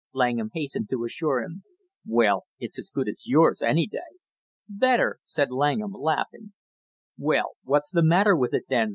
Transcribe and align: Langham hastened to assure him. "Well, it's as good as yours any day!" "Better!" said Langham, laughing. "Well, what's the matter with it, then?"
Langham 0.15 0.49
hastened 0.55 0.89
to 0.89 1.03
assure 1.03 1.43
him. 1.43 1.63
"Well, 2.07 2.45
it's 2.57 2.79
as 2.79 2.89
good 2.91 3.07
as 3.07 3.27
yours 3.27 3.61
any 3.61 3.85
day!" 3.85 4.17
"Better!" 4.67 5.19
said 5.23 5.51
Langham, 5.51 5.93
laughing. 5.93 6.53
"Well, 7.19 7.51
what's 7.63 7.91
the 7.91 8.01
matter 8.01 8.35
with 8.35 8.55
it, 8.55 8.63
then?" 8.67 8.89